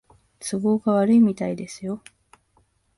[0.39, 2.01] 都合が悪いみたいですよ